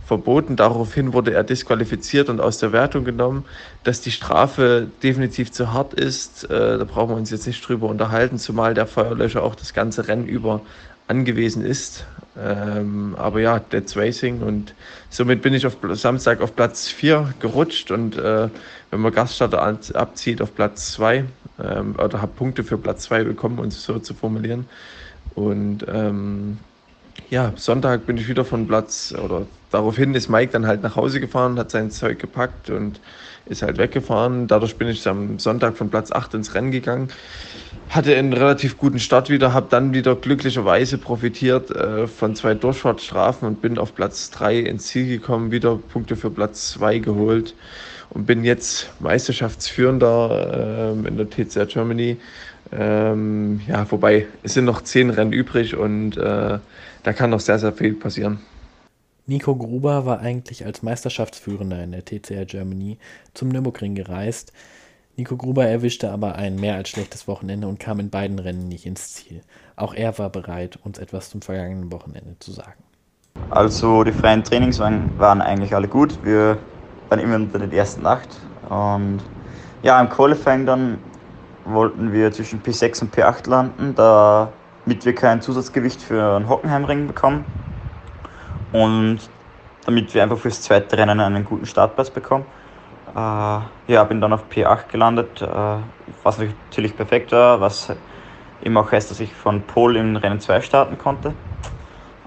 [0.06, 0.56] verboten.
[0.56, 3.46] Daraufhin wurde er disqualifiziert und aus der Wertung genommen.
[3.84, 7.88] Dass die Strafe definitiv zu hart ist, äh, da brauchen wir uns jetzt nicht drüber
[7.88, 10.62] unterhalten, zumal der Feuerlöscher auch das ganze Rennen über
[11.08, 12.06] angewiesen ist.
[12.41, 14.73] Ähm, aber ja, Dead Racing und
[15.10, 18.49] somit bin ich auf Samstag auf Platz 4 gerutscht und äh,
[18.91, 21.25] wenn man Gaststarter abzieht auf Platz 2
[21.62, 24.67] ähm, oder habe Punkte für Platz 2 bekommen, um es so zu formulieren.
[25.36, 26.60] Und ähm,
[27.30, 31.20] ja, Sonntag bin ich wieder von Platz oder daraufhin ist Mike dann halt nach Hause
[31.20, 33.00] gefahren, hat sein Zeug gepackt und
[33.46, 34.48] ist halt weggefahren.
[34.48, 37.10] Dadurch bin ich am Sonntag von Platz 8 ins Rennen gegangen.
[37.90, 43.48] Hatte einen relativ guten Start wieder, habe dann wieder glücklicherweise profitiert äh, von zwei Durchfahrtsstrafen
[43.48, 47.56] und bin auf Platz 3 ins Ziel gekommen, wieder Punkte für Platz 2 geholt
[48.12, 52.18] und bin jetzt Meisterschaftsführender äh, in der TCR Germany.
[52.72, 56.60] Ähm, ja, wobei es sind noch zehn Rennen übrig und äh,
[57.04, 58.40] da kann noch sehr, sehr viel passieren.
[59.26, 62.98] Nico Gruber war eigentlich als Meisterschaftsführender in der TCR Germany
[63.34, 64.54] zum Nürburgring gereist.
[65.18, 68.86] Nico Gruber erwischte aber ein mehr als schlechtes Wochenende und kam in beiden Rennen nicht
[68.86, 69.42] ins Ziel.
[69.76, 72.82] Auch er war bereit, uns etwas zum vergangenen Wochenende zu sagen.
[73.50, 76.18] Also die freien Trainings waren, waren eigentlich alle gut.
[76.24, 76.58] Wir
[77.10, 78.30] waren immer unter den ersten acht.
[78.70, 79.20] Und
[79.84, 80.98] ja, im Qualifying dann
[81.66, 83.94] wollten wir zwischen P6 und P8 landen,
[84.89, 87.45] damit wir kein Zusatzgewicht für einen Hockenheimring bekommen
[88.71, 89.19] und
[89.86, 92.43] damit wir einfach fürs zweite Rennen einen guten Startplatz bekommen.
[93.15, 95.45] Äh, ja, bin dann auf P8 gelandet, äh,
[96.23, 97.93] was natürlich perfekt war, was
[98.63, 101.36] eben auch heißt, dass ich von Pole in Rennen 2 starten konnte.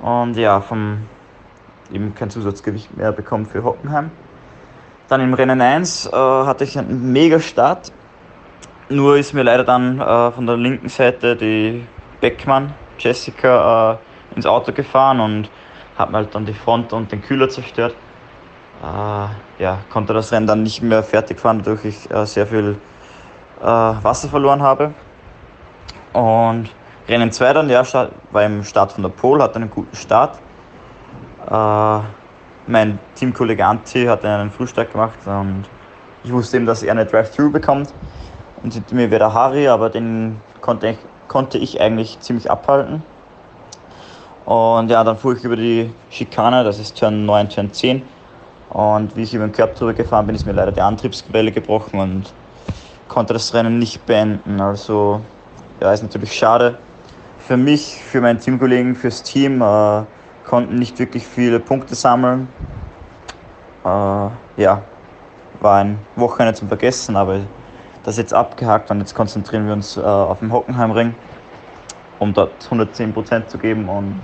[0.01, 1.09] Und ja, vom,
[1.93, 4.13] eben kein Zusatzgewicht mehr bekommen für Hockenheim.
[5.09, 7.93] Dann im Rennen 1 äh, hatte ich einen mega Start.
[8.89, 11.85] Nur ist mir leider dann äh, von der linken Seite die
[12.23, 15.51] Beckmann, Jessica, äh, ins Auto gefahren und
[15.99, 17.95] hat mir halt dann die Front und den Kühler zerstört.
[18.83, 22.77] Äh, ja, konnte das Rennen dann nicht mehr fertig fahren, wodurch ich äh, sehr viel
[23.61, 24.95] äh, Wasser verloren habe.
[26.13, 26.71] Und
[27.09, 27.83] Rennen 2 dann, ja,
[28.31, 30.39] war im Start von der Pole, hatte einen guten Start.
[31.51, 31.99] Äh,
[32.67, 35.65] mein Teamkollege Anti hat einen Frühstück gemacht und
[36.23, 37.93] ich wusste eben, dass er eine Drive-Thru bekommt.
[38.63, 40.99] Und mir wäre der Harry, aber den konnte ich,
[41.33, 43.03] konnte ich eigentlich ziemlich abhalten.
[44.45, 48.03] Und ja, dann fuhr ich über die Schikane, das ist Turn 9, Turn 10.
[48.69, 52.01] Und wie ich über den Körper drüber gefahren bin, ist mir leider die Antriebsquelle gebrochen
[52.01, 52.33] und
[53.09, 54.61] konnte das Rennen nicht beenden.
[54.61, 55.21] Also
[55.81, 56.77] ja, ist natürlich schade.
[57.39, 60.03] Für mich, für meinen Teamkollegen, fürs Team äh,
[60.47, 62.47] konnten nicht wirklich viele Punkte sammeln.
[63.85, 64.83] Äh, ja,
[65.61, 67.41] war ein Wochenende zum Vergessen, aber
[68.05, 71.15] das jetzt abgehakt und jetzt konzentrieren wir uns äh, auf den Hockenheimring
[72.23, 73.89] um dort 110 Prozent zu geben.
[73.89, 74.21] Und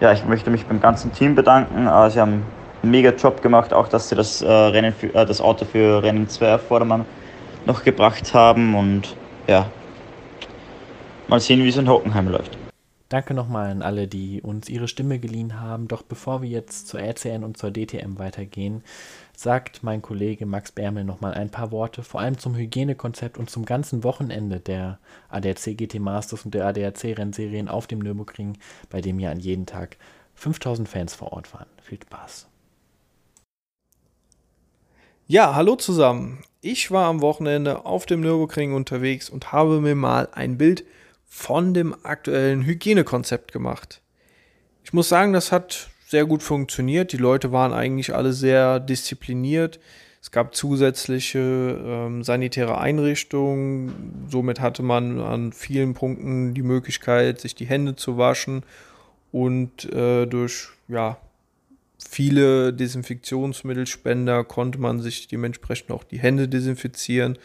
[0.00, 1.86] ja, ich möchte mich beim ganzen Team bedanken.
[1.86, 2.44] Äh, sie haben
[2.82, 6.02] einen mega Job gemacht, auch dass sie das, äh, Rennen für, äh, das Auto für
[6.02, 7.04] Rennen 2 auf Vordermann
[7.66, 8.74] noch gebracht haben.
[8.74, 9.66] Und ja,
[11.28, 12.59] mal sehen, wie es in Hockenheim läuft.
[13.10, 15.88] Danke nochmal an alle, die uns ihre Stimme geliehen haben.
[15.88, 18.84] Doch bevor wir jetzt zur RCN und zur DTM weitergehen,
[19.36, 23.64] sagt mein Kollege Max Bärmel nochmal ein paar Worte, vor allem zum Hygienekonzept und zum
[23.64, 28.58] ganzen Wochenende der ADAC GT Masters und der ADAC Rennserien auf dem Nürburgring,
[28.90, 29.96] bei dem ja an jedem Tag
[30.36, 31.66] 5000 Fans vor Ort waren.
[31.82, 32.46] Viel Spaß.
[35.26, 36.44] Ja, hallo zusammen.
[36.60, 40.84] Ich war am Wochenende auf dem Nürburgring unterwegs und habe mir mal ein Bild
[41.30, 44.02] von dem aktuellen Hygienekonzept gemacht.
[44.84, 47.12] Ich muss sagen, das hat sehr gut funktioniert.
[47.12, 49.78] Die Leute waren eigentlich alle sehr diszipliniert.
[50.20, 54.26] Es gab zusätzliche ähm, sanitäre Einrichtungen.
[54.28, 58.64] Somit hatte man an vielen Punkten die Möglichkeit, sich die Hände zu waschen
[59.30, 61.16] und äh, durch ja,
[61.96, 67.38] viele Desinfektionsmittelspender konnte man sich dementsprechend auch die Hände desinfizieren.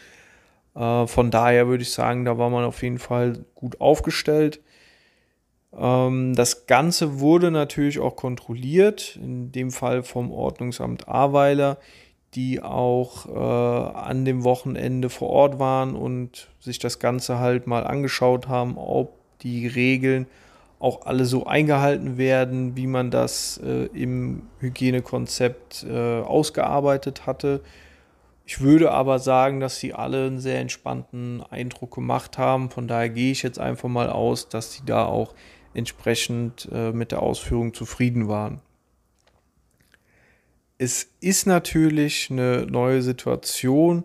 [0.76, 4.60] Äh, von daher würde ich sagen, da war man auf jeden Fall gut aufgestellt.
[5.76, 11.78] Ähm, das Ganze wurde natürlich auch kontrolliert, in dem Fall vom Ordnungsamt Ahrweiler,
[12.34, 17.86] die auch äh, an dem Wochenende vor Ort waren und sich das Ganze halt mal
[17.86, 20.26] angeschaut haben, ob die Regeln
[20.78, 27.62] auch alle so eingehalten werden, wie man das äh, im Hygienekonzept äh, ausgearbeitet hatte.
[28.48, 32.70] Ich würde aber sagen, dass sie alle einen sehr entspannten Eindruck gemacht haben.
[32.70, 35.34] Von daher gehe ich jetzt einfach mal aus, dass sie da auch
[35.74, 38.60] entsprechend äh, mit der Ausführung zufrieden waren.
[40.78, 44.04] Es ist natürlich eine neue Situation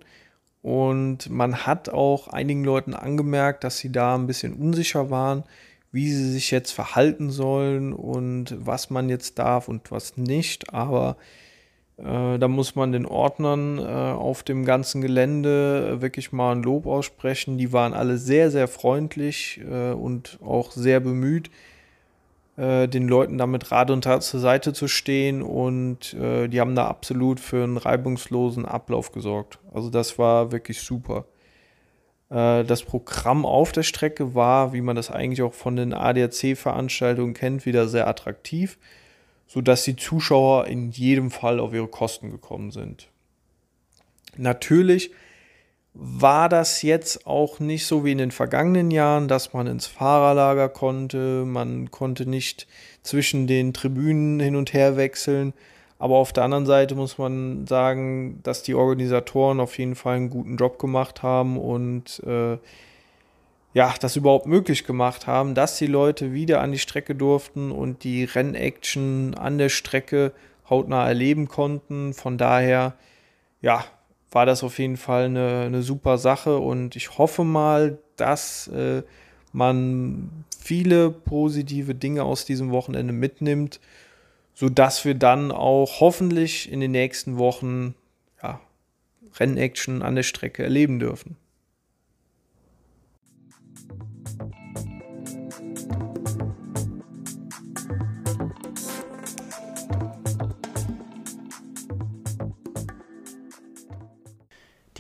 [0.63, 5.43] und man hat auch einigen Leuten angemerkt, dass sie da ein bisschen unsicher waren,
[5.91, 10.73] wie sie sich jetzt verhalten sollen und was man jetzt darf und was nicht.
[10.73, 11.50] Aber äh,
[12.03, 16.87] da muss man den Ordnern äh, auf dem ganzen Gelände äh, wirklich mal ein Lob
[16.87, 17.57] aussprechen.
[17.57, 21.51] Die waren alle sehr, sehr freundlich äh, und auch sehr bemüht,
[22.57, 25.43] äh, den Leuten damit Rat und Tat zur Seite zu stehen.
[25.43, 29.59] Und äh, die haben da absolut für einen reibungslosen Ablauf gesorgt.
[29.71, 31.25] Also das war wirklich super.
[32.31, 37.33] Äh, das Programm auf der Strecke war, wie man das eigentlich auch von den ADAC-Veranstaltungen
[37.33, 38.79] kennt, wieder sehr attraktiv,
[39.51, 43.09] sodass die Zuschauer in jedem Fall auf ihre Kosten gekommen sind.
[44.37, 45.11] Natürlich
[45.93, 50.69] war das jetzt auch nicht so wie in den vergangenen Jahren, dass man ins Fahrerlager
[50.69, 52.65] konnte, man konnte nicht
[53.03, 55.53] zwischen den Tribünen hin und her wechseln.
[55.99, 60.29] Aber auf der anderen Seite muss man sagen, dass die Organisatoren auf jeden Fall einen
[60.29, 62.57] guten Job gemacht haben und äh,
[63.73, 68.03] ja, das überhaupt möglich gemacht haben, dass die Leute wieder an die Strecke durften und
[68.03, 70.34] die Rennaction an der Strecke
[70.69, 72.13] hautnah erleben konnten.
[72.13, 72.95] Von daher,
[73.62, 73.86] ja,
[74.31, 79.03] war das auf jeden Fall eine, eine super Sache und ich hoffe mal, dass äh,
[79.53, 83.79] man viele positive Dinge aus diesem Wochenende mitnimmt,
[84.53, 87.95] sodass wir dann auch hoffentlich in den nächsten Wochen
[88.41, 88.62] ja,
[89.39, 91.36] Rennaction an der Strecke erleben dürfen.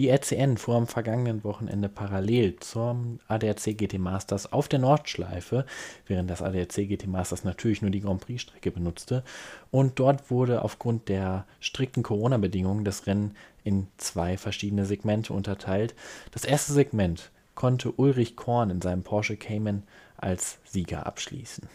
[0.01, 5.67] Die RCN fuhr am vergangenen Wochenende parallel zum ADAC GT Masters auf der Nordschleife,
[6.07, 9.23] während das ADAC GT Masters natürlich nur die Grand Prix-Strecke benutzte.
[9.69, 15.93] Und dort wurde aufgrund der strikten Corona-Bedingungen das Rennen in zwei verschiedene Segmente unterteilt.
[16.31, 19.83] Das erste Segment konnte Ulrich Korn in seinem Porsche Cayman
[20.17, 21.69] als Sieger abschließen.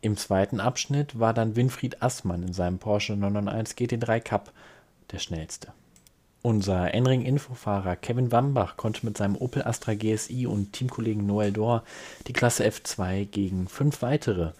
[0.00, 4.52] Im zweiten Abschnitt war dann Winfried Assmann in seinem Porsche 991 GT3 Cup
[5.10, 5.72] der schnellste.
[6.44, 11.84] Unser N-Ring-Infofahrer Kevin Wambach konnte mit seinem Opel Astra GSI und Teamkollegen Noel Dor
[12.26, 14.50] die Klasse F2 gegen fünf weitere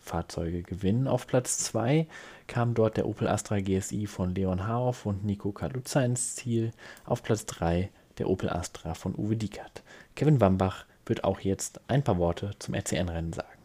[0.00, 1.06] Fahrzeuge gewinnen.
[1.06, 2.08] Auf Platz 2
[2.48, 6.72] kam dort der Opel Astra GSI von Leon Haoff und Nico Kaluza ins Ziel.
[7.04, 9.84] Auf Platz 3 der Opel Astra von Uwe Diekert.
[10.16, 13.62] Kevin Wambach wird auch jetzt ein paar Worte zum RCN-Rennen sagen.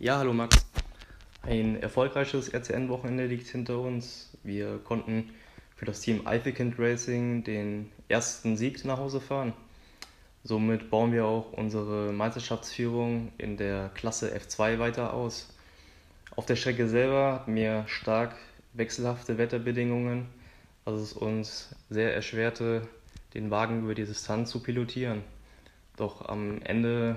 [0.00, 0.66] Ja, hallo Max.
[1.42, 4.36] Ein erfolgreiches RCN-Wochenende liegt hinter uns.
[4.42, 5.30] Wir konnten
[5.76, 9.52] für das Team Eifelkind Racing den ersten Sieg nach Hause fahren.
[10.42, 15.52] Somit bauen wir auch unsere Meisterschaftsführung in der Klasse F2 weiter aus.
[16.34, 18.36] Auf der Strecke selber hatten wir stark
[18.72, 20.26] wechselhafte Wetterbedingungen,
[20.84, 22.88] was es uns sehr erschwerte,
[23.34, 25.22] den Wagen über die Distanz zu pilotieren.
[25.96, 27.16] Doch am Ende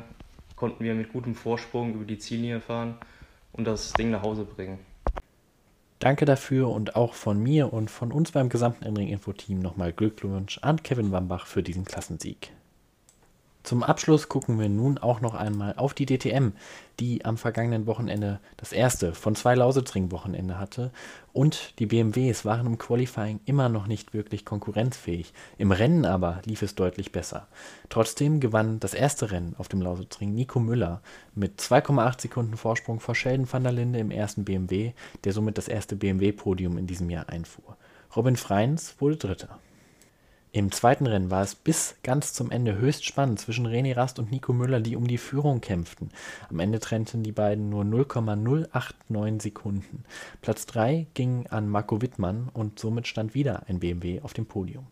[0.56, 2.98] konnten wir mit gutem Vorsprung über die Ziellinie fahren
[3.54, 4.80] und das Ding nach Hause bringen.
[6.00, 10.82] Danke dafür und auch von mir und von uns beim gesamten Endring-Info-Team nochmal Glückwunsch an
[10.82, 12.54] Kevin Wambach für diesen Klassensieg.
[13.62, 16.54] Zum Abschluss gucken wir nun auch noch einmal auf die DTM,
[17.00, 20.92] die am vergangenen Wochenende das erste von zwei Lausitzring-Wochenende hatte.
[21.34, 25.34] Und die BMWs waren im Qualifying immer noch nicht wirklich konkurrenzfähig.
[25.58, 27.48] Im Rennen aber lief es deutlich besser.
[27.90, 31.02] Trotzdem gewann das erste Rennen auf dem Lausitzring Nico Müller
[31.36, 34.94] mit 2,8 Sekunden Vorsprung vor Sheldon van der Linde im ersten BMW,
[35.26, 37.78] der somit das erste BMW-Podium in diesem Jahr einfuhr.
[38.16, 39.60] Robin Freins wurde Dritter.
[40.52, 44.32] Im zweiten Rennen war es bis ganz zum Ende höchst spannend zwischen René Rast und
[44.32, 46.10] Nico Müller, die um die Führung kämpften.
[46.50, 50.06] Am Ende trennten die beiden nur 0,089 Sekunden.
[50.42, 54.88] Platz 3 ging an Marco Wittmann und somit stand wieder ein BMW auf dem Podium.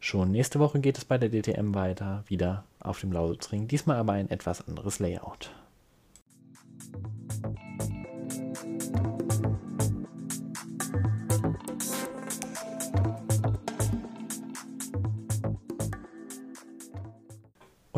[0.00, 4.14] Schon nächste Woche geht es bei der DTM weiter, wieder auf dem Lausitzring, diesmal aber
[4.14, 5.50] ein etwas anderes Layout.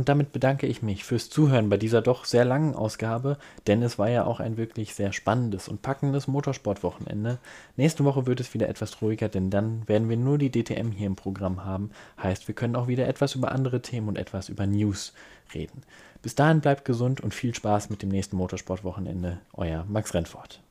[0.08, 4.08] Damit bedanke ich mich fürs Zuhören bei dieser doch sehr langen Ausgabe, denn es war
[4.08, 7.36] ja auch ein wirklich sehr spannendes und packendes Motorsportwochenende.
[7.76, 11.08] Nächste Woche wird es wieder etwas ruhiger, denn dann werden wir nur die DTM hier
[11.08, 11.90] im Programm haben.
[12.22, 15.12] Heißt, wir können auch wieder etwas über andere Themen und etwas über News
[15.52, 15.82] reden.
[16.22, 19.40] Bis dahin bleibt gesund und viel Spaß mit dem nächsten Motorsportwochenende.
[19.52, 20.62] Euer Max Rennfort.